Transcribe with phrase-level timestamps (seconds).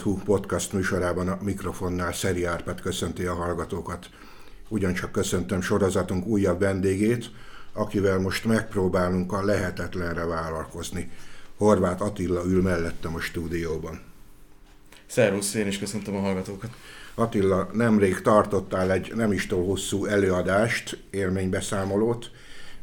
[0.00, 4.10] Hajó.hu podcast műsorában a mikrofonnál Szeri Árpád köszönti a hallgatókat.
[4.68, 7.30] Ugyancsak köszöntöm sorozatunk újabb vendégét,
[7.72, 11.10] akivel most megpróbálunk a lehetetlenre vállalkozni.
[11.56, 14.00] Horváth Attila ül mellettem a stúdióban.
[15.06, 16.70] Szervusz, én is köszöntöm a hallgatókat.
[17.14, 22.30] Attila, nemrég tartottál egy nem is túl hosszú előadást, élménybeszámolót.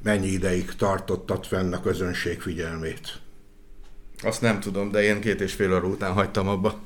[0.04, 3.20] Mennyi ideig tartottad fenn a közönség figyelmét?
[4.24, 6.80] Azt nem tudom, de én két és fél óra után hagytam abba.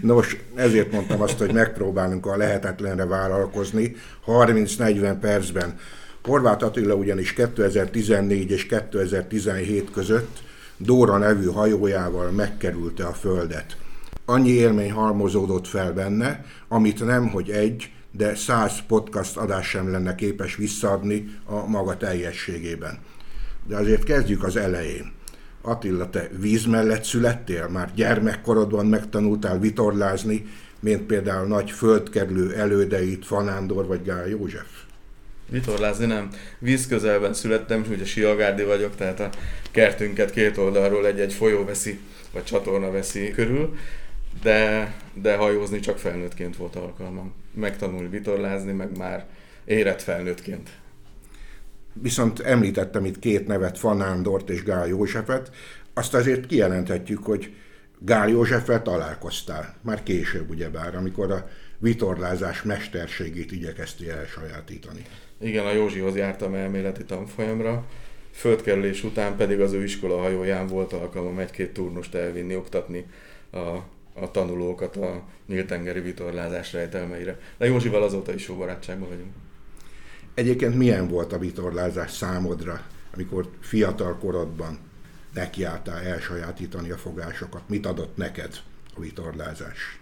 [0.00, 3.96] Nos, ezért mondtam azt, hogy megpróbálunk a lehetetlenre vállalkozni
[4.26, 5.78] 30-40 percben.
[6.24, 10.42] Horváth Attila ugyanis 2014 és 2017 között
[10.76, 13.76] Dóra nevű hajójával megkerülte a Földet.
[14.24, 20.14] Annyi élmény halmozódott fel benne, amit nem, hogy egy, de száz podcast adás sem lenne
[20.14, 22.98] képes visszaadni a maga teljességében.
[23.66, 25.12] De azért kezdjük az elején.
[25.62, 27.68] Attila, te víz mellett születtél?
[27.68, 30.46] Már gyermekkorodban megtanultál vitorlázni,
[30.80, 34.68] mint például nagy földkerülő elődeit Fanándor vagy Gál József?
[35.48, 36.28] Vitorlázni nem.
[36.58, 39.30] Víz közelben születtem, és ugye siagárdi vagyok, tehát a
[39.70, 41.98] kertünket két oldalról egy-egy folyó veszi,
[42.32, 43.74] vagy csatorna veszi körül,
[44.42, 47.32] de, de hajózni csak felnőttként volt alkalmam.
[47.54, 49.26] Megtanulni vitorlázni, meg már
[49.64, 50.70] érett felnőttként.
[51.92, 55.50] Viszont említettem itt két nevet, Fanándort és Gál Józsefet.
[55.94, 57.54] Azt azért kijelenthetjük, hogy
[57.98, 65.02] Gál Józseffel találkoztál, már később ugyebár, amikor a vitorlázás mesterségét igyekeztél elsajátítani.
[65.40, 67.86] Igen, a Józsihoz jártam elméleti tanfolyamra,
[68.30, 73.06] földkerülés után pedig az ő iskola hajóján volt alkalmam egy-két turnust elvinni, oktatni
[73.50, 73.58] a,
[74.14, 77.38] a tanulókat a nyíltengeri vitorlázás rejtelmeire.
[77.58, 79.32] De Józsival azóta is jó barátságban vagyunk.
[80.40, 82.82] Egyébként milyen volt a vitorlázás számodra,
[83.14, 84.78] amikor fiatal korodban
[85.34, 87.62] nekiálltál elsajátítani a fogásokat?
[87.68, 88.56] Mit adott neked
[88.96, 89.98] a vitorlázás?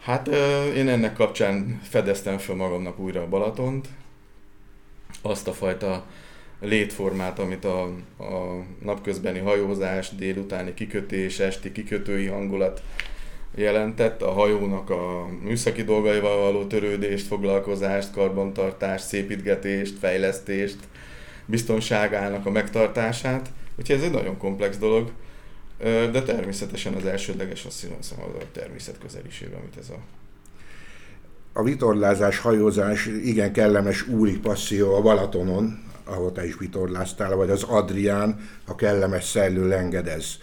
[0.00, 0.28] Hát
[0.74, 3.88] én ennek kapcsán fedeztem fel magamnak újra a Balatont,
[5.22, 6.06] azt a fajta
[6.60, 7.82] létformát, amit a,
[8.18, 12.82] a napközbeni hajózás, délutáni kikötés, esti kikötői hangulat
[13.54, 20.78] jelentett, a hajónak a műszaki dolgaival való törődést, foglalkozást, karbantartást, szépítgetést, fejlesztést,
[21.46, 23.50] biztonságának a megtartását.
[23.78, 25.10] Úgyhogy ez egy nagyon komplex dolog,
[26.12, 29.98] de természetesen az elsődleges azt hiszem az a természet közeliség, amit ez a
[31.56, 37.62] a vitorlázás, hajózás igen kellemes úri passzió a Balatonon, ahol te is vitorláztál, vagy az
[37.62, 40.38] Adrián, a kellemes szellő lengedez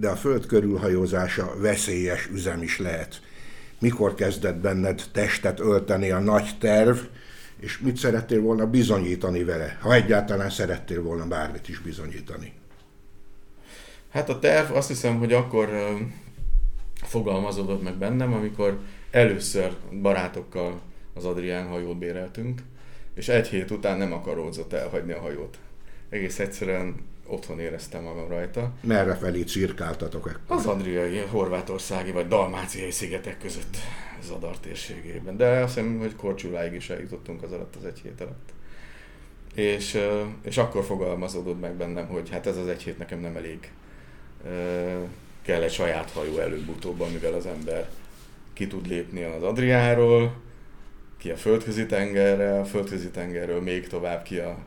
[0.00, 3.20] de a föld körülhajózása veszélyes üzem is lehet.
[3.78, 6.96] Mikor kezdett benned testet ölteni a nagy terv,
[7.58, 12.52] és mit szerettél volna bizonyítani vele, ha egyáltalán szerettél volna bármit is bizonyítani?
[14.10, 15.68] Hát a terv azt hiszem, hogy akkor
[16.94, 18.78] fogalmazódott meg bennem, amikor
[19.10, 20.80] először barátokkal
[21.14, 22.62] az Adrián hajót béreltünk,
[23.14, 25.58] és egy hét után nem akaródzott elhagyni a hajót.
[26.08, 26.94] Egész egyszerűen
[27.30, 28.72] otthon éreztem magam rajta.
[28.82, 30.56] Merre felé cirkáltatok ekkor?
[30.56, 33.76] Az Adriai, horvátországi vagy dalmáciai szigetek között
[34.22, 35.36] Zadar térségében.
[35.36, 38.48] De azt hiszem, hogy Korcsuláig is eljutottunk az alatt az egy hét alatt.
[39.54, 39.98] És,
[40.42, 43.70] és akkor fogalmazódott meg bennem, hogy hát ez az egy hét nekem nem elég.
[45.42, 47.88] Kell egy saját hajó előbb-utóbb, amivel az ember
[48.52, 50.34] ki tud lépni az Adriáról,
[51.16, 54.58] ki a földközi tengerre, a földközi tengerről még tovább ki a,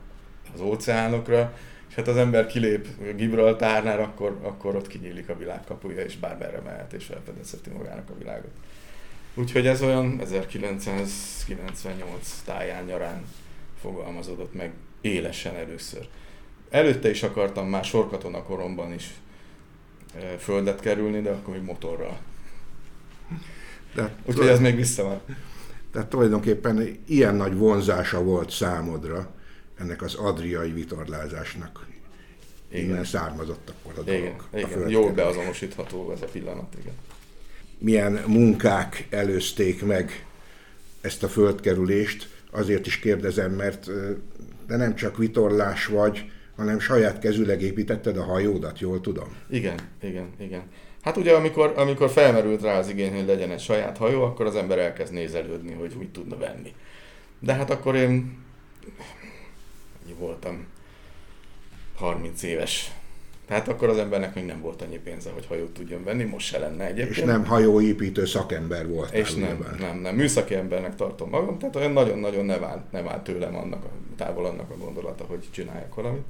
[0.54, 1.54] az óceánokra,
[1.94, 6.60] és hát az ember kilép Gibraltárnál, akkor, akkor ott kinyílik a világ kapuja, és bármerre
[6.60, 8.52] mehet, és felfedezheti magának a világot.
[9.34, 13.26] Úgyhogy ez olyan 1998 táján nyarán
[13.82, 16.08] fogalmazódott meg élesen először.
[16.70, 19.14] Előtte is akartam már sorkatona koromban is
[20.16, 22.18] e, földet kerülni, de akkor még motorral.
[23.96, 25.22] De, Úgyhogy ez még vissza van.
[25.92, 29.42] Tehát tulajdonképpen ilyen nagy vonzása volt számodra,
[29.84, 31.88] ennek az adriai vitorlázásnak.
[32.72, 32.86] Igen.
[32.86, 34.22] Innen származott akkor a dolog.
[34.22, 34.90] Igen, a igen.
[34.90, 36.94] jól beazonosítható ez a pillanat, igen.
[37.78, 40.26] Milyen munkák előzték meg
[41.02, 43.90] ezt a földkerülést, azért is kérdezem, mert
[44.68, 49.36] de nem csak vitorlás vagy, hanem saját kezüleg építetted a hajódat, jól tudom?
[49.50, 50.64] Igen, igen, igen.
[51.02, 54.56] Hát ugye amikor, amikor felmerült rá az igény, hogy legyen egy saját hajó, akkor az
[54.56, 56.74] ember elkezd nézelődni, hogy mit tudna venni.
[57.40, 58.44] De hát akkor én
[60.24, 60.66] voltam
[61.96, 62.92] 30 éves.
[63.48, 66.60] Tehát akkor az embernek még nem volt annyi pénze, hogy hajót tudjon venni, most se
[66.60, 67.18] lenne egyébként.
[67.18, 69.14] És nem hajóépítő szakember volt.
[69.14, 73.08] És nem, nem, nem, nem, műszaki embernek tartom magam, tehát olyan nagyon-nagyon nem áll, nem
[73.08, 76.24] áll tőlem annak a, távol annak a gondolata, hogy csináljak valamit.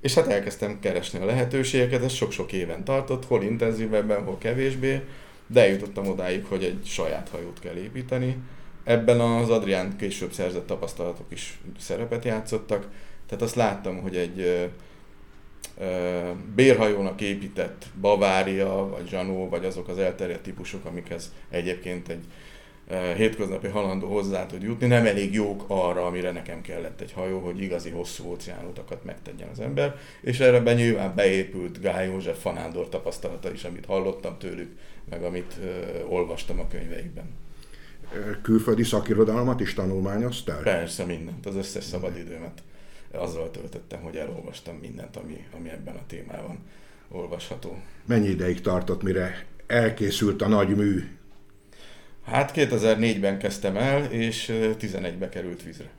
[0.00, 5.00] És hát elkezdtem keresni a lehetőségeket, ez sok-sok éven tartott, hol intenzívebben, hol kevésbé,
[5.46, 8.36] de eljutottam odáig, hogy egy saját hajót kell építeni.
[8.84, 12.88] Ebben az Adrián később szerzett tapasztalatok is szerepet játszottak,
[13.26, 14.68] tehát azt láttam, hogy egy
[16.54, 22.24] bérhajónak épített Bavária, vagy Zsanó, vagy azok az elterjedt típusok, amikhez egyébként egy
[23.16, 27.62] hétköznapi halandó hozzá tud jutni, nem elég jók arra, amire nekem kellett egy hajó, hogy
[27.62, 33.52] igazi hosszú óceánutakat megtegyen az ember, és erre be nyilván beépült Gály József Fanándor tapasztalata
[33.52, 34.78] is, amit hallottam tőlük,
[35.10, 35.58] meg amit
[36.08, 37.34] olvastam a könyveikben.
[38.42, 40.62] Külföldi szakirodalmat is tanulmányoztál?
[40.62, 42.62] Persze, mindent, az összes szabadidőmet
[43.12, 46.58] azzal töltöttem, hogy elolvastam mindent, ami, ami ebben a témában
[47.08, 47.82] olvasható.
[48.06, 51.08] Mennyi ideig tartott, mire elkészült a nagy mű?
[52.24, 55.90] Hát 2004-ben kezdtem el, és 11-be került vízre.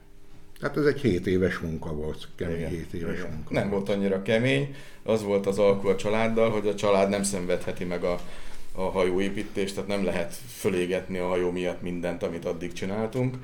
[0.61, 3.31] Hát ez egy 7 éves munka volt, kemény igen, 7 éves igen.
[3.31, 3.53] munka.
[3.53, 7.83] Nem volt annyira kemény, az volt az alkú a családdal, hogy a család nem szenvedheti
[7.83, 8.19] meg a,
[8.73, 13.35] a hajóépítést, tehát nem lehet fölégetni a hajó miatt mindent, amit addig csináltunk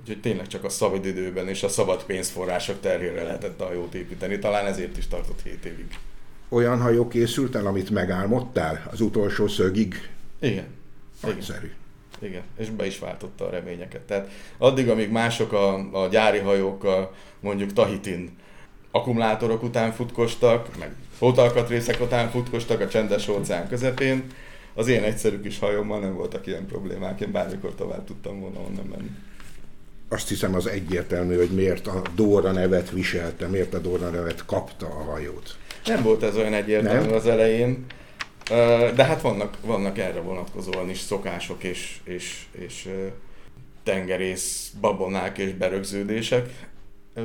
[0.00, 4.38] Úgyhogy tényleg csak a szabad időben és a szabad pénzforrások terhére lehetett a hajót építeni.
[4.38, 5.86] Talán ezért is tartott 7 évig.
[6.48, 10.10] Olyan hajó készült el, amit megálmodtál az utolsó szögig?
[10.40, 10.66] Igen.
[11.22, 11.66] Nagyszerű.
[11.66, 12.30] Igen.
[12.30, 14.00] Igen, és be is váltotta a reményeket.
[14.00, 18.36] Tehát addig, amíg mások a, a gyári hajókkal, mondjuk Tahitin
[18.90, 24.24] akkumulátorok után futkostak, meg hótalkatrészek után futkostak a csendes óceán közepén,
[24.74, 28.86] az én egyszerű kis hajómmal nem voltak ilyen problémák, én bármikor tovább tudtam volna onnan
[28.90, 29.10] menni
[30.12, 34.86] azt hiszem az egyértelmű, hogy miért a Dóra nevet viselte, miért a Dóra nevet kapta
[34.86, 35.56] a hajót.
[35.84, 37.14] Nem volt ez olyan egyértelmű Nem?
[37.14, 37.86] az elején,
[38.94, 42.88] de hát vannak, vannak erre vonatkozóan is szokások és, és, és
[43.82, 46.48] tengerész babonák és berögződések.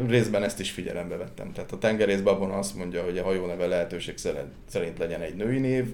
[0.08, 1.52] Részben ezt is figyelembe vettem.
[1.52, 4.18] Tehát a tengerész babona azt mondja, hogy a hajó neve lehetőség
[4.68, 5.86] szerint legyen egy női név,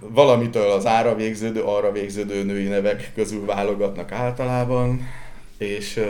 [0.00, 5.00] valamitől az ára végződő, arra végződő női nevek közül válogatnak általában,
[5.58, 6.00] és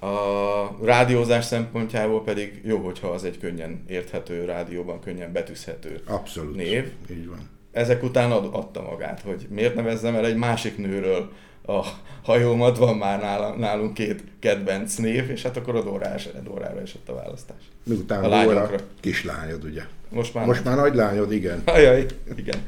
[0.00, 6.56] a rádiózás szempontjából pedig jó, hogyha az egy könnyen érthető, rádióban könnyen betűzhető Abszolút.
[6.56, 6.92] név.
[7.10, 7.50] Így van.
[7.72, 11.32] Ezek után ad, adta magát, hogy miért nevezzem el egy másik nőről
[11.66, 11.86] a
[12.22, 17.14] hajómat, van már nálunk két kedvenc név, és hát akkor a Dórára, Dórára esett a
[17.14, 17.62] választás.
[17.84, 18.70] Miután a Dóra
[19.00, 19.82] kislányod, ugye?
[20.12, 21.62] Most már, Most már nagy lányod, igen.
[21.76, 22.06] Ajaj,
[22.36, 22.64] igen.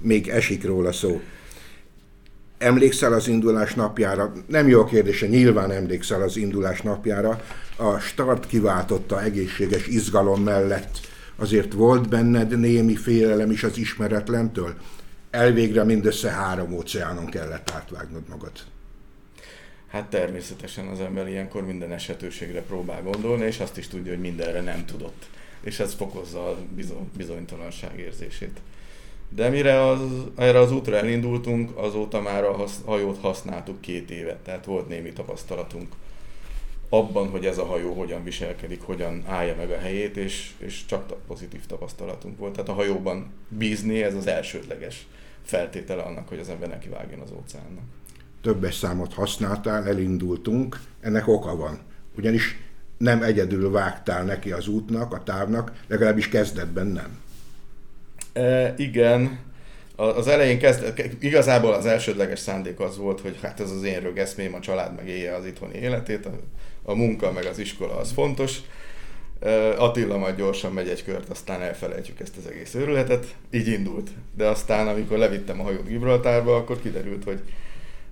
[0.00, 1.20] Még esik róla szó.
[2.58, 4.32] Emlékszel az indulás napjára?
[4.46, 7.42] Nem jó a kérdése, nyilván emlékszel az indulás napjára.
[7.76, 10.98] A start kiváltotta egészséges izgalom mellett.
[11.36, 14.74] Azért volt benned némi félelem is az ismeretlentől?
[15.34, 18.52] elvégre mindössze három óceánon kellett átvágnod magad.
[19.88, 24.60] Hát természetesen az ember ilyenkor minden esetőségre próbál gondolni, és azt is tudja, hogy mindenre
[24.60, 25.26] nem tudott.
[25.64, 26.56] És ez fokozza a
[27.16, 28.60] bizonytalanság érzését.
[29.28, 30.00] De mire az,
[30.36, 35.94] erre az útra elindultunk, azóta már a hajót használtuk két évet, tehát volt némi tapasztalatunk
[36.88, 41.14] abban, hogy ez a hajó hogyan viselkedik, hogyan állja meg a helyét, és, és csak
[41.26, 42.52] pozitív tapasztalatunk volt.
[42.52, 45.06] Tehát a hajóban bízni, ez az elsődleges
[45.42, 47.84] feltétele annak, hogy az ember neki vágjon az óceánnak.
[48.40, 51.78] Többes számot használtál, elindultunk, ennek oka van.
[52.16, 52.56] Ugyanis
[53.04, 57.18] nem egyedül vágtál neki az útnak, a távnak, legalábbis kezdetben nem.
[58.32, 59.38] E, igen,
[59.96, 64.54] az elején kezd, igazából az elsődleges szándék az volt, hogy hát ez az én rögeszmém,
[64.54, 66.30] a család meg élje az itthoni életét, a,
[66.82, 68.60] a munka meg az iskola az fontos,
[69.76, 73.34] Attila majd gyorsan megy egy kört, aztán elfelejtjük ezt az egész őrületet.
[73.50, 74.10] Így indult.
[74.36, 77.40] De aztán, amikor levittem a hajót Gibraltárba, akkor kiderült, hogy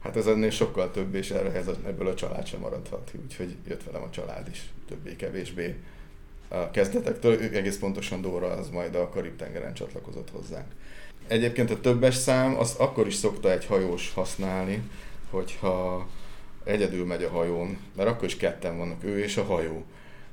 [0.02, 3.12] hát ez ennél sokkal több, és erre, ez, ebből a család sem maradhat.
[3.24, 5.76] Úgyhogy jött velem a család is, többé-kevésbé.
[6.48, 10.66] A kezdetektől, egész pontosan Dóra az majd a Karib-tengeren csatlakozott hozzánk.
[11.26, 14.82] Egyébként a többes szám, az akkor is szokta egy hajós használni,
[15.30, 16.08] hogyha
[16.64, 19.84] egyedül megy a hajón, mert akkor is ketten vannak, ő és a hajó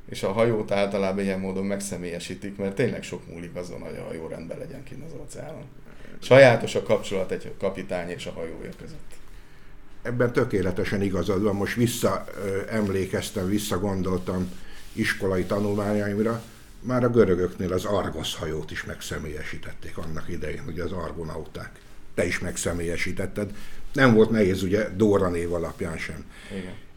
[0.09, 4.27] és a hajót általában ilyen módon megszemélyesítik, mert tényleg sok múlik azon, hogy a hajó
[4.27, 5.63] rendben legyen kint az óceánon.
[6.19, 9.18] Sajátos a kapcsolat egy kapitány és a hajója között.
[10.01, 11.55] Ebben tökéletesen igazad van.
[11.55, 12.25] Most vissza
[12.69, 14.51] emlékeztem, visszagondoltam
[14.93, 16.41] iskolai tanulmányaimra.
[16.81, 21.79] Már a görögöknél az Argos hajót is megszemélyesítették annak idején, ugye az argonauták.
[22.13, 23.55] Te is megszemélyesítetted.
[23.93, 26.25] Nem volt nehéz ugye Dóra név alapján sem.
[26.51, 26.87] Igen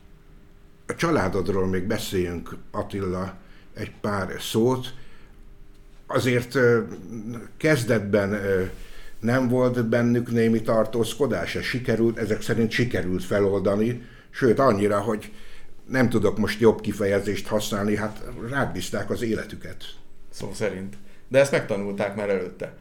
[0.92, 3.34] a családodról még beszéljünk, Attila,
[3.74, 4.94] egy pár szót.
[6.06, 6.58] Azért
[7.56, 8.40] kezdetben
[9.22, 15.32] nem volt bennük némi tartózkodás, ez sikerült, ezek szerint sikerült feloldani, sőt annyira, hogy
[15.88, 19.84] nem tudok most jobb kifejezést használni, hát rábízták az életüket.
[20.30, 20.94] Szó szerint.
[21.28, 22.74] De ezt megtanulták már előtte.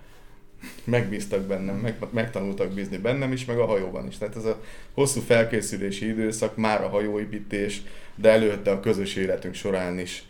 [0.84, 4.18] Megbíztak bennem, meg, megtanultak bízni bennem is, meg a hajóban is.
[4.18, 4.62] Tehát ez a
[4.94, 7.82] hosszú felkészülési időszak, már a hajóépítés,
[8.16, 10.26] de előtte a közös életünk során is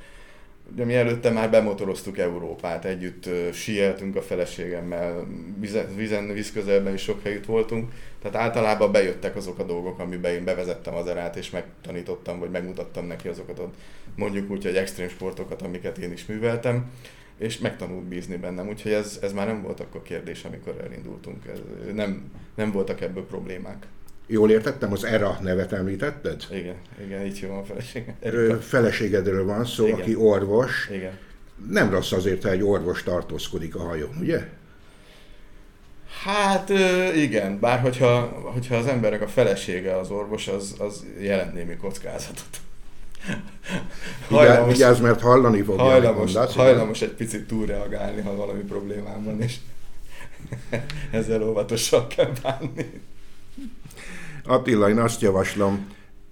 [0.75, 5.28] de mi előtte már bemotoroztuk Európát, együtt sieltünk a feleségemmel,
[5.60, 10.44] vizen, vizen, vízközelben is sok helyütt voltunk, tehát általában bejöttek azok a dolgok, amiben én
[10.44, 13.72] bevezettem az erát, és megtanítottam, vagy megmutattam neki azokat a
[14.16, 16.92] mondjuk úgy, hogy extrém sportokat, amiket én is műveltem,
[17.38, 21.60] és megtanult bízni bennem, úgyhogy ez, ez már nem volt akkor kérdés, amikor elindultunk, ez,
[21.94, 23.88] nem, nem voltak ebből problémák.
[24.28, 26.44] Jól értettem, az ERA nevet említetted?
[26.51, 26.75] Igen,
[27.06, 28.16] igen, így hívom a feleségem.
[28.60, 30.00] Feleségedről van szó, igen.
[30.00, 30.90] aki orvos.
[30.92, 31.18] Igen.
[31.70, 34.48] Nem rossz azért, ha egy orvos tartózkodik a hajón, ugye?
[36.24, 36.70] Hát
[37.16, 38.20] igen, bár hogyha,
[38.54, 42.62] hogyha az emberek a felesége az orvos, az, az jelent némi kockázatot.
[44.30, 45.84] Hajlamos, Vigyázz, mert hallani fogja.
[45.84, 49.56] Hajlamos, mondasz, hajlamos egy picit túlreagálni, ha valami problémám van, és
[51.12, 53.01] ezzel óvatosan kell bánni.
[54.45, 55.88] Attila, én azt javaslom,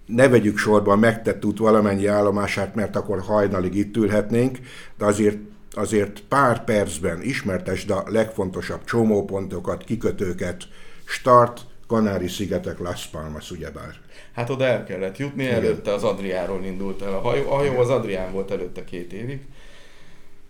[0.06, 4.60] ne vegyük sorba megtett út valamennyi állomását, mert akkor hajnalig itt ülhetnénk,
[4.98, 5.38] de azért,
[5.72, 10.64] azért pár percben ismertesd a legfontosabb csomópontokat, kikötőket,
[11.06, 13.96] start, Kanári-szigetek, Las Palmas, ugyebár.
[14.34, 15.56] Hát oda el kellett jutni, Igen.
[15.56, 17.52] előtte az Adriáról indult el a hajó.
[17.52, 19.40] A hajó az Adrián volt előtte két évig,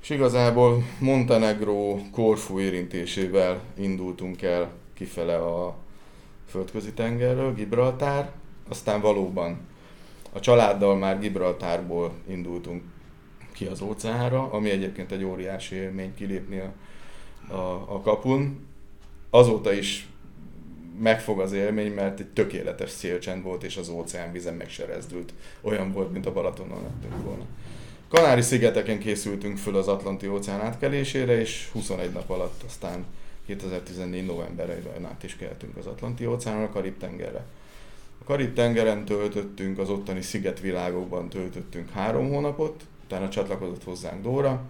[0.02, 5.78] és igazából Montenegro Korfu érintésével indultunk el kifele a
[6.50, 8.32] földközi tengerről, Gibraltár,
[8.70, 9.60] aztán valóban
[10.34, 12.84] a családdal már Gibraltárból indultunk
[13.52, 16.74] ki az óceánra, ami egyébként egy óriási élmény kilépni a,
[17.54, 18.68] a, a kapun.
[19.30, 20.08] Azóta is
[21.00, 25.34] megfog az élmény, mert egy tökéletes szélcsend volt, és az óceán vizen megserezdült.
[25.62, 27.44] Olyan volt, mint a Balatonon lettünk volna.
[28.10, 33.06] Kanári-szigeteken készültünk föl az Atlanti óceán átkelésére, és 21 nap alatt aztán
[33.58, 37.46] 2014 novemberében át is keltünk az Atlanti óceánon a Karib-tengerre.
[38.22, 44.62] A Karib-tengeren töltöttünk, az ottani szigetvilágokban töltöttünk három hónapot, utána csatlakozott hozzánk Dóra,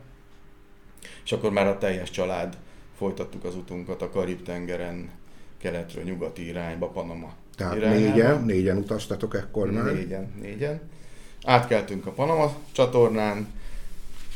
[1.23, 2.57] és akkor már a teljes család
[2.97, 5.09] folytattuk az utunkat a Karib-tengeren
[5.57, 8.05] keletről nyugati irányba, Panama Tehát irányába.
[8.05, 9.93] négyen, négyen utaztatok ekkor már?
[9.93, 10.81] Négyen, négyen.
[11.43, 13.47] Átkeltünk a Panama csatornán,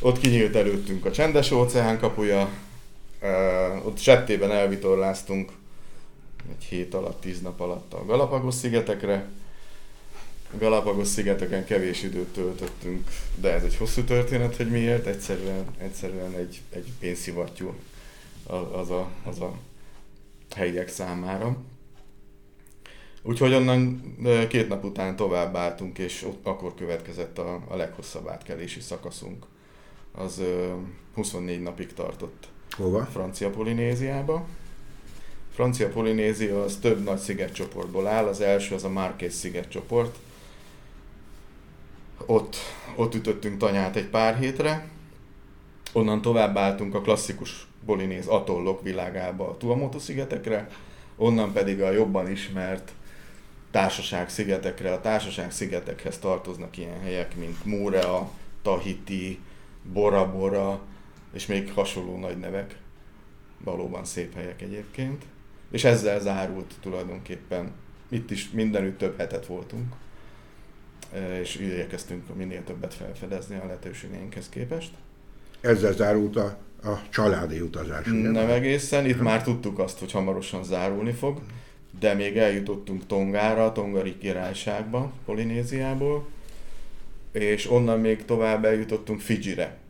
[0.02, 2.50] ott kinyílt előttünk a csendes óceán kapuja,
[3.24, 5.52] Uh, ott settében elvitorláztunk
[6.50, 9.30] egy hét alatt, tíz nap alatt a Galapagos szigetekre.
[10.54, 15.06] A Galapagos szigeteken kevés időt töltöttünk, de ez egy hosszú történet, hogy miért.
[15.06, 17.74] Egyszerűen, egyszerűen egy, egy pénzszivattyú
[18.74, 19.54] az a, az a
[20.56, 21.58] helyiek számára.
[23.22, 24.16] Úgyhogy onnan
[24.50, 29.46] két nap után tovább álltunk, és ott akkor következett a, a leghosszabb átkelési szakaszunk.
[30.12, 30.42] Az
[31.14, 32.48] 24 napig tartott.
[32.78, 33.06] Hova?
[33.06, 34.46] Francia Polinéziába.
[35.54, 40.18] Francia Polinézia az több nagy szigetcsoportból áll, az első az a Marqués szigetcsoport.
[42.26, 42.56] Ott,
[42.96, 44.88] ott ütöttünk tanyát egy pár hétre,
[45.94, 50.70] onnan tovább álltunk a klasszikus polinéz atollok világába a Tuamotu szigetekre,
[51.16, 52.92] onnan pedig a jobban ismert
[53.72, 54.94] társaság szigetekre.
[54.94, 58.30] A társaság szigetekhez tartoznak ilyen helyek, mint Múrea,
[58.62, 59.40] Tahiti,
[59.84, 60.82] Bora Bora,
[61.34, 62.78] és még hasonló nagy nevek.
[63.64, 65.24] Valóban szép helyek egyébként.
[65.72, 67.72] És ezzel zárult tulajdonképpen.
[68.10, 69.94] Itt is mindenütt több hetet voltunk,
[71.14, 74.92] e, és igyekeztünk minél többet felfedezni a lehetőségeinkhez képest.
[75.62, 78.08] Ezzel zárult a, a családi utazás.
[78.08, 78.30] Ugye?
[78.30, 81.42] Nem egészen, itt már tudtuk azt, hogy hamarosan zárulni fog,
[82.00, 86.28] de még eljutottunk Tongára, Tongari királyságba, Polinéziából,
[87.32, 89.83] és onnan még tovább eljutottunk Fidzsire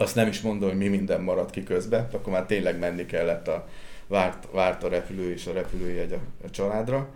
[0.00, 3.48] azt nem is mondom, hogy mi minden maradt ki közben, akkor már tényleg menni kellett
[3.48, 3.68] a
[4.06, 7.08] várt, várt a repülő és a repülőjegy a, a családra.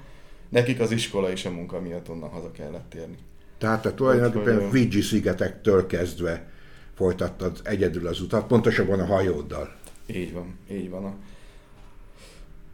[0.49, 3.17] Nekik az iskola és a munka miatt onnan haza kellett térni.
[3.59, 6.51] Tehát te tulajdonképpen Fiji szigetektől kezdve
[6.95, 9.75] folytattad egyedül az utat, pontosabban a hajóddal.
[10.07, 11.05] Így van, így van.
[11.05, 11.15] A,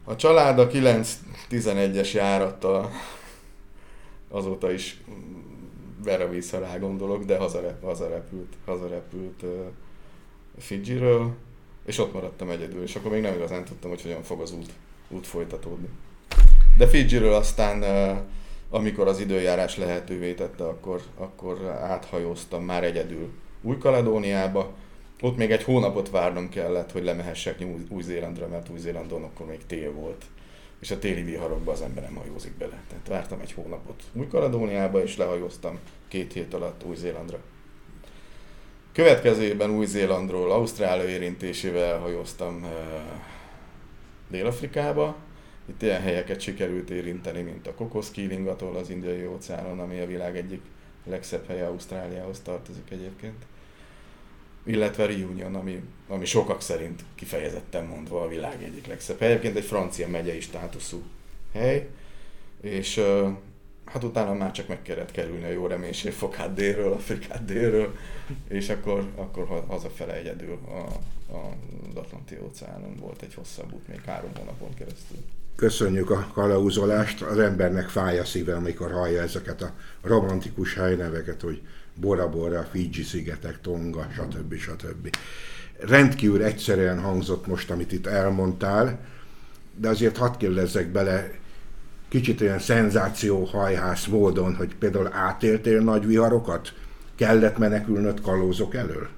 [0.03, 2.91] a család a 9-11-es járattal
[4.29, 5.01] azóta is
[6.03, 9.43] ver a víz, rá gondolok, de hazarep, hazarepült, hazarepült
[10.57, 11.33] Fidzsiről,
[11.85, 14.71] és ott maradtam egyedül, és akkor még nem igazán tudtam, hogy hogyan fog az út,
[15.09, 15.87] út folytatódni.
[16.77, 17.83] De Fidzsiről aztán,
[18.69, 23.29] amikor az időjárás lehetővé tette, akkor, akkor áthajóztam már egyedül
[23.61, 24.73] Új-Kaledóniába.
[25.21, 30.25] Ott még egy hónapot várnom kellett, hogy lemehessek Új-Zélandra, mert Új-Zélandon akkor még tél volt.
[30.79, 32.81] és a téli viharokba az ember nem hajózik bele.
[32.89, 37.39] Tehát vártam egy hónapot Új-Kaledóniába, és lehajóztam két hét alatt Új-Zélandra.
[38.93, 42.69] Következő évben Új-Zélandról Ausztrália érintésével hajóztam uh,
[44.29, 45.15] Dél-Afrikába.
[45.65, 50.61] Itt ilyen helyeket sikerült érinteni, mint a Kokoszkíling az indiai óceánon, ami a világ egyik
[51.05, 53.45] legszebb helye Ausztráliához tartozik egyébként.
[54.63, 59.29] Illetve Reunion, ami, ami sokak szerint kifejezetten mondva a világ egyik legszebb hely.
[59.29, 61.03] Egyébként egy francia megyei státuszú
[61.53, 61.87] hely,
[62.61, 63.29] és uh,
[63.85, 67.95] hát utána már csak meg kellett kerülni a jó reménység fokát délről, Afrikát délről,
[68.47, 70.77] és akkor, akkor hazafele egyedül a,
[71.33, 71.55] a,
[71.89, 75.17] az Atlanti óceánon volt egy hosszabb út, még három hónapon keresztül.
[75.55, 81.61] Köszönjük a kalauzolást, az embernek fáj a szíve, amikor hallja ezeket a romantikus helyneveket, hogy
[81.93, 84.55] Bora Bora, Fiji szigetek, Tonga, stb.
[84.55, 85.15] stb.
[85.79, 88.99] Rendkívül egyszerűen hangzott most, amit itt elmondtál,
[89.75, 91.31] de azért hadd kérdezzek bele,
[92.11, 96.73] kicsit olyan szenzációhajhász módon, hogy például átéltél nagy viharokat?
[97.15, 99.09] Kellett menekülnöd kalózok elől?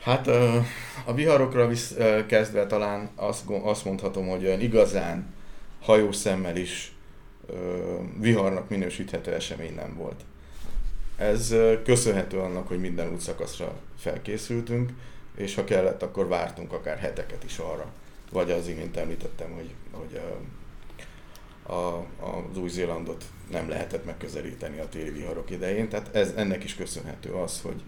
[0.00, 0.26] Hát
[1.04, 1.94] a viharokra visz,
[2.26, 5.26] kezdve talán azt, azt mondhatom, hogy olyan igazán
[5.80, 6.92] hajós szemmel is
[8.20, 10.20] viharnak minősíthető esemény nem volt.
[11.16, 14.90] Ez köszönhető annak, hogy minden útszakaszra felkészültünk,
[15.36, 17.86] és ha kellett, akkor vártunk akár heteket is arra.
[18.32, 20.20] Vagy az imént említettem, hogy, hogy
[21.66, 21.96] a,
[22.50, 27.60] az Új-Zélandot nem lehetett megközelíteni a téli viharok idején, tehát ez, ennek is köszönhető az,
[27.60, 27.82] hogy,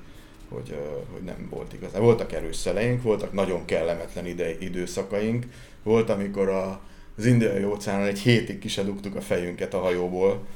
[0.48, 0.78] hogy,
[1.12, 2.02] hogy nem volt igazán.
[2.02, 5.46] Voltak erős szeleink, voltak nagyon kellemetlen ide, időszakaink,
[5.82, 6.80] volt, amikor a,
[7.16, 10.46] az indiai óceánon egy hétig kisedugtuk a fejünket a hajóból,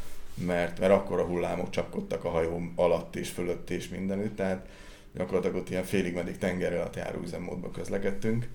[0.46, 4.66] mert, mert akkor a hullámok csapkodtak a hajó alatt és fölött és mindenütt, tehát
[5.14, 8.48] gyakorlatilag ott ilyen félig meddig tenger alatt járó üzemmódba közlekedtünk.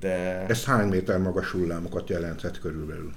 [0.00, 0.46] De...
[0.48, 3.12] Ez hány méter magas hullámokat jelentett körülbelül?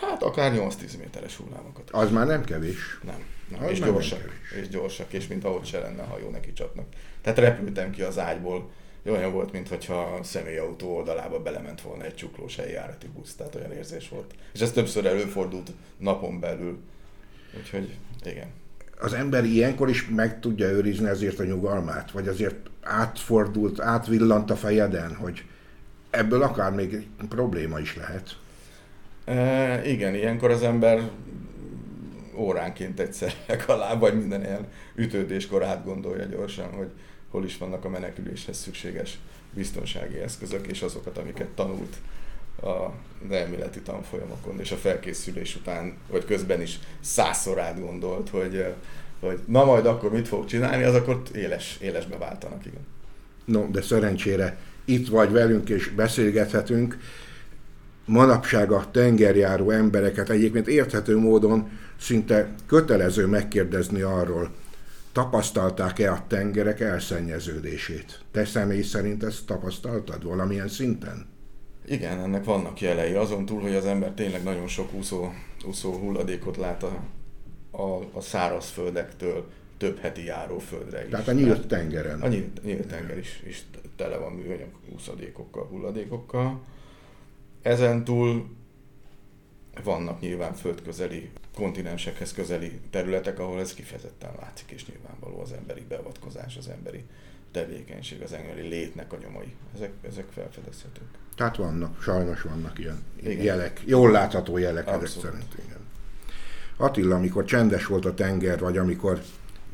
[0.00, 1.90] Hát akár 8-10 méteres hullámokat.
[1.90, 2.98] Az már nem kevés.
[3.02, 3.24] Nem.
[3.48, 3.68] nem.
[3.68, 6.86] és gyorsak, nem és gyorsak, és mint ahogy se lenne, ha jó neki csapnak.
[7.20, 8.70] Tehát repültem ki az ágyból,
[9.10, 14.08] olyan volt, mintha a személyautó oldalába belement volna egy csuklós eljárati busz, tehát olyan érzés
[14.08, 14.34] volt.
[14.52, 16.78] És ez többször előfordult napon belül.
[17.58, 18.48] Úgyhogy igen.
[18.98, 22.10] Az ember ilyenkor is meg tudja őrizni ezért a nyugalmát?
[22.10, 25.44] Vagy azért átfordult, átvillant a fejeden, hogy
[26.10, 28.36] ebből akár még probléma is lehet?
[29.26, 31.10] E, igen, ilyenkor az ember
[32.34, 36.88] óránként egyszer legalább, vagy minden ilyen ütődéskor átgondolja gyorsan, hogy
[37.30, 39.18] hol is vannak a meneküléshez szükséges
[39.54, 41.96] biztonsági eszközök, és azokat, amiket tanult
[42.62, 42.90] a
[43.30, 48.64] elméleti tanfolyamokon, és a felkészülés után, vagy közben is százszor átgondolt, hogy,
[49.20, 52.86] hogy na majd akkor mit fog csinálni, az akkor éles, élesbe váltanak, igen.
[53.44, 56.98] No, de szerencsére itt vagy velünk, és beszélgethetünk
[58.06, 61.68] manapság a tengerjáró embereket egyébként érthető módon
[62.00, 64.50] szinte kötelező megkérdezni arról,
[65.12, 68.20] tapasztalták-e a tengerek elszennyeződését?
[68.32, 71.26] Te személy szerint ezt tapasztaltad valamilyen szinten?
[71.86, 73.12] Igen, ennek vannak jelei.
[73.12, 75.28] Azon túl, hogy az ember tényleg nagyon sok úszó,
[75.66, 77.00] úszó hulladékot lát a,
[77.70, 81.10] a, a szárazföldektől több heti járóföldre is.
[81.10, 82.20] Tehát a nyílt tengeren.
[82.20, 83.64] A nyílt, nyílt tenger is, is
[83.96, 86.60] tele van műanyag úszadékokkal, hulladékokkal.
[87.66, 88.46] Ezen túl
[89.84, 96.56] vannak nyilván földközeli, kontinensekhez közeli területek, ahol ez kifejezetten látszik, és nyilvánvaló az emberi beavatkozás,
[96.56, 97.04] az emberi
[97.52, 99.54] tevékenység, az emberi létnek a nyomai.
[99.74, 101.08] Ezek, ezek felfedezhetők.
[101.36, 103.44] Tehát vannak, sajnos vannak ilyen igen.
[103.44, 105.54] jelek, jól látható jelek ezek szerint.
[105.66, 105.80] Igen.
[106.76, 109.22] Attila, amikor csendes volt a tenger, vagy amikor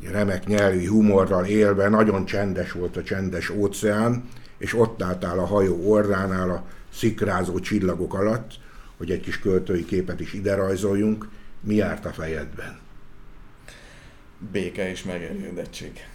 [0.03, 4.29] remek nyelvi humorral élve, nagyon csendes volt a csendes óceán,
[4.59, 8.53] és ott álltál a hajó orránál a szikrázó csillagok alatt,
[8.97, 11.29] hogy egy kis költői képet is ide rajzoljunk,
[11.61, 12.81] mi járt a fejedben?
[14.53, 16.07] Béke és megelégedettség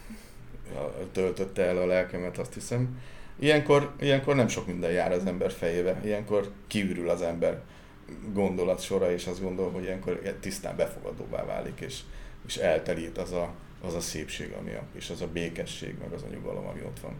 [1.12, 3.02] töltötte el a lelkemet, azt hiszem.
[3.40, 7.62] Ilyenkor, ilyenkor nem sok minden jár az ember fejébe, ilyenkor kiürül az ember
[8.34, 12.00] gondolat sora, és azt gondol, hogy ilyenkor tisztán befogadóvá válik, és,
[12.48, 16.24] és eltelít az a, az a szépség, ami a, és az a békesség, meg az
[16.24, 17.14] a nyugalom, ami ott van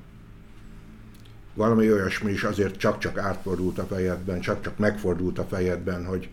[1.58, 6.30] valami olyasmi is azért csak-csak átfordult a fejedben, csak-csak megfordult a fejedben, hogy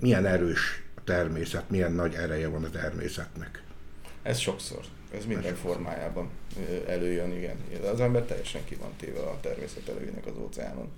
[0.00, 3.62] milyen erős a természet, milyen nagy ereje van a természetnek.
[4.22, 4.80] Ez sokszor.
[5.14, 6.28] Ez minden Ez formájában
[6.86, 7.56] előjön, igen.
[7.92, 10.88] Az ember teljesen ki van téve a természet előjének az óceánon.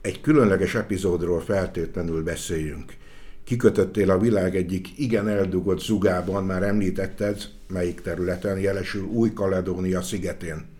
[0.00, 2.96] Egy különleges epizódról feltétlenül beszéljünk.
[3.44, 10.78] Kikötöttél a világ egyik igen eldugott zugában, már említetted, melyik területen, jelesül Új-Kaledónia szigetén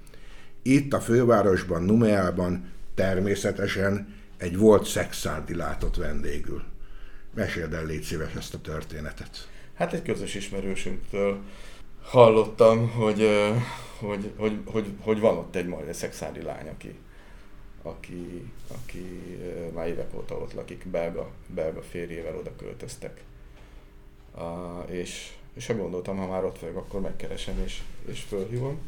[0.62, 6.62] itt a fővárosban, Numeában természetesen egy volt szexárdi látott vendégül.
[7.34, 9.48] Meséld el, légy szíves ezt a történetet.
[9.74, 11.40] Hát egy közös ismerősünktől
[12.02, 13.28] hallottam, hogy,
[13.98, 16.98] hogy, hogy, hogy, hogy van ott egy majd szexádi lány, aki,
[17.82, 19.38] aki, aki
[19.74, 23.22] már évek óta ott lakik, belga, belga férjével oda költöztek.
[24.34, 28.78] Uh, és, és ha gondoltam, ha már ott vagyok, akkor megkeresem és, és fölhívom.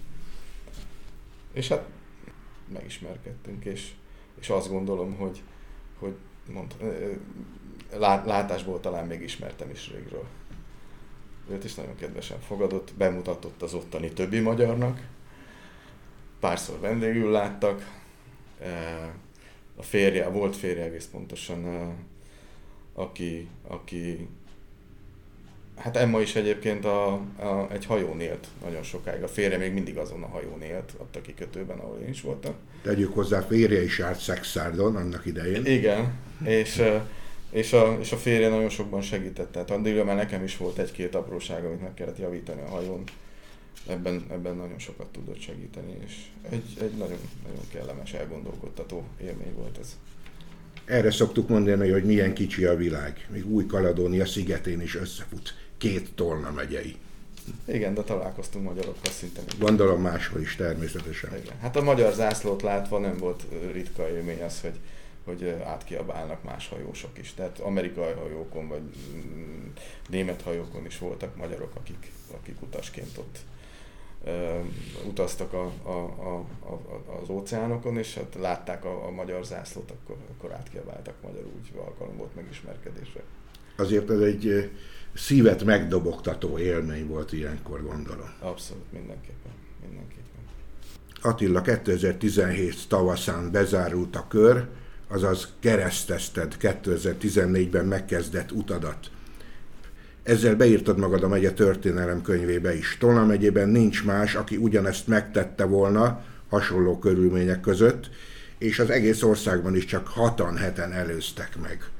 [1.53, 1.89] És hát
[2.73, 3.93] megismerkedtünk, és,
[4.41, 5.43] és azt gondolom, hogy,
[5.99, 6.15] hogy
[6.53, 6.77] mond,
[8.25, 10.25] látásból talán még ismertem is régről.
[11.51, 15.07] Őt is nagyon kedvesen fogadott, bemutatott az ottani többi magyarnak,
[16.41, 18.01] párszor vendégül láttak,
[19.77, 21.95] a férje, volt férje egész pontosan,
[22.95, 24.29] aki, aki
[25.77, 29.23] Hát Emma is egyébként a, a, egy hajón élt nagyon sokáig.
[29.23, 32.55] A férje még mindig azon a hajón élt, ott a kikötőben, ahol én is voltam.
[32.83, 35.67] Tegyük hozzá, férje is járt Szexárdon annak idején.
[35.67, 36.13] Igen,
[36.45, 36.83] és,
[37.51, 39.53] és, a, és a férje nagyon sokban segített.
[39.53, 43.03] Tehát addigra már nekem is volt egy-két apróság, amit meg kellett javítani a hajón.
[43.87, 46.15] Ebben, ebben nagyon sokat tudott segíteni, és
[46.51, 49.97] egy, egy nagyon, nagyon kellemes, elgondolkodtató élmény volt ez.
[50.85, 53.27] Erre szoktuk mondani, hogy milyen kicsi a világ.
[53.31, 56.97] Még Új-Kaledónia szigetén is összefut két Tolna megyei.
[57.65, 59.41] Igen, de találkoztunk magyarokkal szinte.
[59.59, 61.31] Gondolom máshol is természetesen.
[61.37, 61.59] Igen.
[61.61, 63.43] Hát a magyar zászlót látva nem volt
[63.73, 64.79] ritka élmény az, hogy,
[65.25, 67.35] hogy átkiabálnak más hajósok is.
[67.35, 68.83] Tehát amerikai hajókon vagy
[69.15, 69.67] mm,
[70.09, 73.39] német hajókon is voltak magyarok, akik, akik utasként ott
[75.07, 80.17] utaztak a, a, a, a, az óceánokon, és hát látták a, a magyar zászlót, akkor,
[80.37, 83.23] akkor átkiabáltak magyarul, úgy alkalom volt megismerkedésre.
[83.77, 84.71] Azért ez egy
[85.15, 88.31] szívet megdobogtató élmény volt ilyenkor, gondolom.
[88.41, 89.53] Abszolút, mindenképpen.
[89.81, 90.23] mindenképpen.
[91.23, 94.69] Attila, 2017 tavaszán bezárult a kör,
[95.09, 99.11] azaz keresztezted 2014-ben megkezdett utadat.
[100.23, 102.97] Ezzel beírtad magad a megye történelem könyvébe is.
[102.99, 108.11] Tolna megyében nincs más, aki ugyanezt megtette volna hasonló körülmények között,
[108.59, 111.91] és az egész országban is csak hatan heten előztek meg.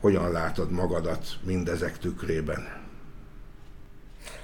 [0.00, 2.82] Hogyan látod magadat mindezek tükrében?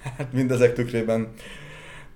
[0.03, 1.29] Hát mindezek tükrében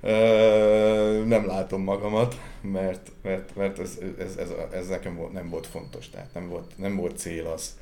[0.01, 6.11] ö, nem látom magamat, mert, mert, mert ez, ez, ez, ez nekem nem volt fontos,
[6.11, 7.77] tehát nem volt, nem volt cél az,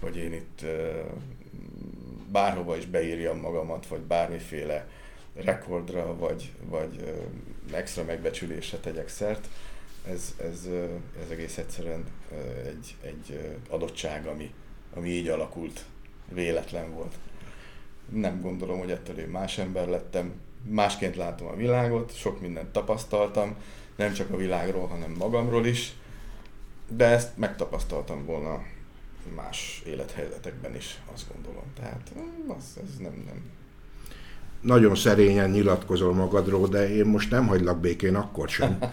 [0.00, 0.64] hogy én itt
[2.32, 4.88] bárhova is beírjam magamat, vagy bármiféle
[5.34, 7.14] rekordra, vagy, vagy
[7.72, 9.48] extra megbecsülésre tegyek szert.
[10.08, 10.68] Ez, ez,
[11.22, 12.04] ez egész egyszerűen
[12.64, 14.54] egy, egy adottság, ami,
[14.94, 15.84] ami így alakult,
[16.28, 17.14] véletlen volt.
[18.08, 23.56] Nem gondolom, hogy ettől én más ember lettem, másként látom a világot, sok mindent tapasztaltam,
[23.96, 25.92] nem csak a világról, hanem magamról is,
[26.88, 28.62] de ezt megtapasztaltam volna
[29.34, 31.64] más élethelyzetekben is, azt gondolom.
[31.80, 33.42] Tehát mm, az, ez nem, nem.
[34.60, 38.78] Nagyon szerényen nyilatkozol magadról, de én most nem hagylak békén akkor sem.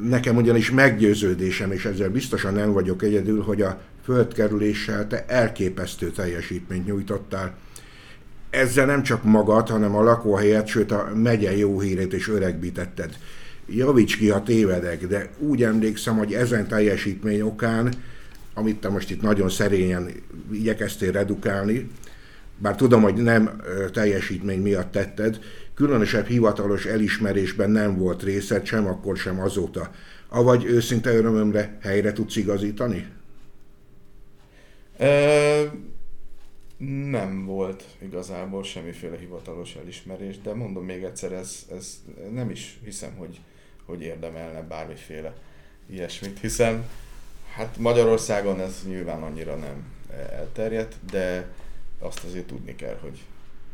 [0.00, 6.86] Nekem ugyanis meggyőződésem, és ezzel biztosan nem vagyok egyedül, hogy a földkerüléssel te elképesztő teljesítményt
[6.86, 7.54] nyújtottál.
[8.50, 13.16] Ezzel nem csak magad, hanem a lakóhelyet, sőt a megye jó hírét is öregbítetted.
[13.66, 17.92] Javíts ki, ha tévedek, de úgy emlékszem, hogy ezen teljesítmény okán
[18.54, 20.10] amit te most itt nagyon szerényen
[20.52, 21.90] igyekeztél redukálni,
[22.58, 23.62] bár tudom, hogy nem
[23.92, 25.38] teljesítmény miatt tetted,
[25.74, 29.90] különösebb hivatalos elismerésben nem volt részed, sem akkor, sem azóta.
[30.28, 33.06] Avagy őszinte örömömre helyre tudsz igazítani?
[34.98, 35.70] E,
[37.10, 43.14] nem volt igazából semmiféle hivatalos elismerés, de mondom még egyszer, ez, ez nem is hiszem,
[43.16, 43.40] hogy,
[43.84, 45.34] hogy érdemelne bármiféle
[45.90, 46.84] ilyesmit, hiszen
[47.54, 49.84] Hát Magyarországon ez nyilván annyira nem
[50.30, 51.52] elterjedt, de
[51.98, 53.22] azt azért tudni kell, hogy,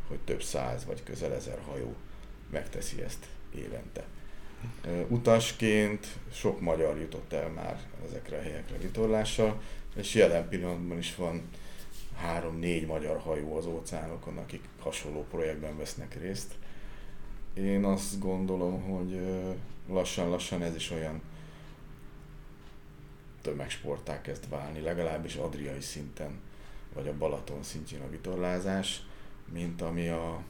[0.09, 1.95] hogy több száz vagy közel ezer hajó
[2.51, 4.05] megteszi ezt évente.
[5.09, 9.61] Utasként sok magyar jutott el már ezekre a helyekre vitorlással,
[9.97, 11.49] és jelen pillanatban is van
[12.17, 16.55] három-négy magyar hajó az óceánokon, akik hasonló projektben vesznek részt.
[17.55, 19.21] Én azt gondolom, hogy
[19.88, 21.23] lassan-lassan ez is olyan
[23.42, 26.40] tömegsportá kezd válni, legalábbis adriai szinten,
[26.94, 29.03] vagy a Balaton szintjén a vitorlázás,
[29.53, 30.42] mint, ami a,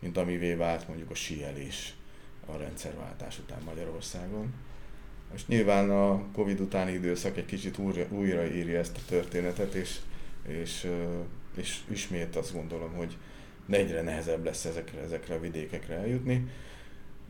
[0.00, 1.94] mint amivé vált mondjuk a síelés
[2.46, 4.54] a rendszerváltás után Magyarországon.
[5.30, 9.98] Most nyilván a Covid utáni időszak egy kicsit újra, újraírja ezt a történetet, és,
[10.46, 10.90] és,
[11.56, 13.16] és ismét azt gondolom, hogy
[13.68, 16.48] egyre nehezebb lesz ezekre, ezekre a vidékekre eljutni,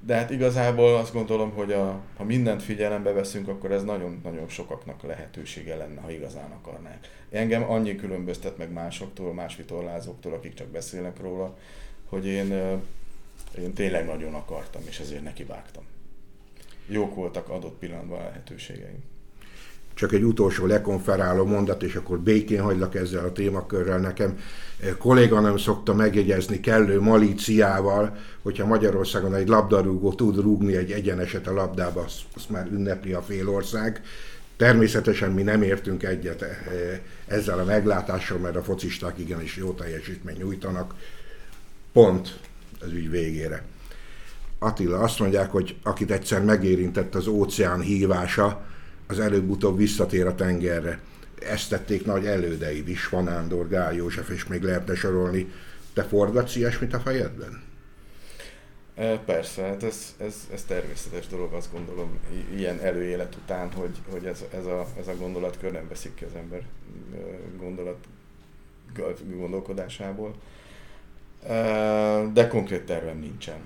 [0.07, 5.03] de hát igazából azt gondolom, hogy a, ha mindent figyelembe veszünk, akkor ez nagyon-nagyon sokaknak
[5.03, 7.27] lehetősége lenne, ha igazán akarnák.
[7.31, 11.57] Engem annyi különböztet meg másoktól, más vitorlázóktól, akik csak beszélnek róla,
[12.09, 12.53] hogy én,
[13.59, 15.85] én tényleg nagyon akartam, és ezért nekivágtam.
[16.87, 19.03] Jók voltak adott pillanatban a lehetőségeim.
[19.95, 23.99] Csak egy utolsó lekonferáló mondat, és akkor békén hagylak ezzel a témakörrel.
[23.99, 24.39] Nekem
[24.99, 31.53] kolléga nem szokta megjegyezni kellő malíciával, hogyha Magyarországon egy labdarúgó tud rúgni egy egyeneset a
[31.53, 32.05] labdába,
[32.35, 34.03] azt, már ünnepli a félország.
[34.57, 36.45] Természetesen mi nem értünk egyet
[37.27, 40.95] ezzel a meglátással, mert a focisták igenis jó teljesítmény nyújtanak.
[41.93, 42.39] Pont
[42.81, 43.63] az ügy végére.
[44.59, 48.65] Attila, azt mondják, hogy akit egyszer megérintett az óceán hívása,
[49.07, 50.99] az előbb-utóbb visszatér a tengerre.
[51.49, 55.53] Ezt tették nagy elődeid is, Van Ándor, Gál József, és még lehetne sorolni.
[55.93, 57.63] Te forgatsz ilyesmit a fejedben?
[59.25, 62.19] Persze, hát ez, ez, ez természetes dolog, azt gondolom,
[62.57, 66.35] ilyen előélet után, hogy, hogy ez, ez, a, ez a gondolatkör nem veszik ki az
[66.37, 66.63] ember
[67.59, 68.07] gondolat,
[69.37, 70.35] gondolkodásából.
[72.33, 73.59] De konkrét tervem nincsen.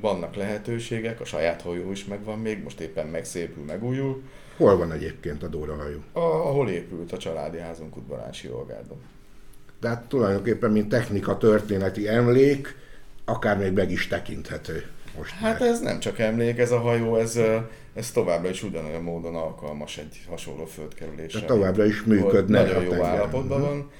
[0.00, 4.22] Vannak lehetőségek, a saját hajó is megvan még, most éppen megszépül, megújul.
[4.56, 5.98] Hol van egyébként a Dóra hajó?
[6.12, 8.98] Ahol épült a családi házunk Udvarási Olgárdon.
[9.80, 12.76] Tehát tulajdonképpen, mint technika történeti emlék,
[13.24, 14.84] akár még meg is tekinthető.
[15.16, 15.68] Most hát már.
[15.68, 17.38] ez nem csak emlék, ez a hajó, ez,
[17.94, 21.40] ez továbbra is ugyanolyan módon alkalmas egy hasonló földkerülésre.
[21.40, 22.62] Tehát továbbra is működne.
[22.62, 23.68] Nagyon jó állapotban mhm.
[23.68, 23.90] van,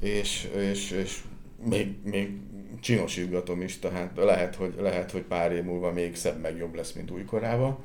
[0.00, 1.18] és, és, és
[1.64, 2.36] még, még
[2.80, 6.92] csinosítgatom is, tehát lehet hogy, lehet, hogy pár év múlva még szebb meg jobb lesz,
[6.92, 7.78] mint újkorában.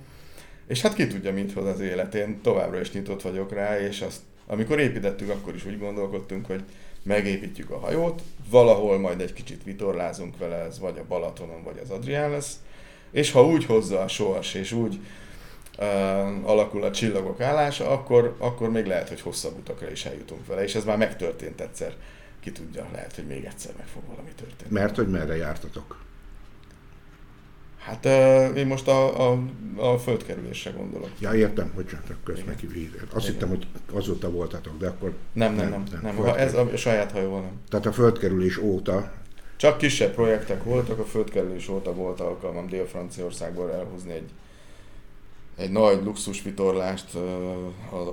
[0.71, 2.15] És hát ki tudja, mit hoz az élet.
[2.15, 6.63] Én továbbra is nyitott vagyok rá, és azt, amikor építettük, akkor is úgy gondolkodtunk, hogy
[7.03, 11.89] megépítjük a hajót, valahol majd egy kicsit vitorlázunk vele, ez vagy a Balatonon, vagy az
[11.89, 12.59] Adrián lesz,
[13.11, 14.99] és ha úgy hozza a sors, és úgy
[15.77, 20.63] uh, alakul a csillagok állása, akkor, akkor még lehet, hogy hosszabb utakra is eljutunk vele,
[20.63, 21.93] és ez már megtörtént egyszer.
[22.39, 24.79] Ki tudja, lehet, hogy még egyszer meg fog valami történni.
[24.79, 26.09] Mert hogy merre jártatok?
[27.81, 29.39] Hát uh, én most a, a,
[29.75, 31.09] a földkerülésre gondolok.
[31.19, 33.01] Ja, értem, hogy csak közben kivízél.
[33.13, 33.31] Azt Igen.
[33.31, 35.13] hittem, hogy azóta voltatok, de akkor...
[35.33, 35.83] Nem, nem, nem.
[35.91, 36.23] nem, nem.
[36.23, 36.35] nem.
[36.35, 37.59] Ez a saját hajóval nem.
[37.69, 39.11] Tehát a földkerülés óta...
[39.55, 44.29] Csak kisebb projektek voltak, a földkerülés óta volt alkalmam Dél-Franciaországból elhozni egy,
[45.57, 47.17] egy nagy luxusvitorlást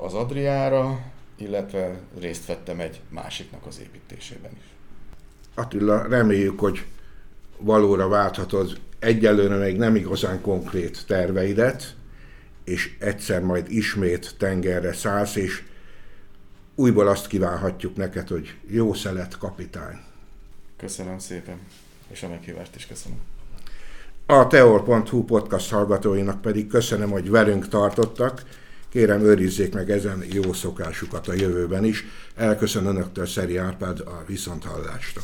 [0.03, 0.99] az Adriára,
[1.37, 4.65] illetve részt vettem egy másiknak az építésében is.
[5.55, 6.85] Attila, reméljük, hogy
[7.59, 11.97] valóra válthatod egyelőre még nem igazán konkrét terveidet,
[12.65, 15.63] és egyszer majd ismét tengerre szállsz, és
[16.75, 19.99] újból azt kívánhatjuk neked, hogy jó szelet, kapitány.
[20.77, 21.59] Köszönöm szépen,
[22.09, 23.19] és a meghívást is köszönöm.
[24.27, 28.43] A teor.hu podcast hallgatóinak pedig köszönöm, hogy velünk tartottak.
[28.89, 32.05] Kérem, őrizzék meg ezen jó szokásukat a jövőben is.
[32.35, 35.21] Elköszön Önöktől Szeri Árpád a Viszonthallásra.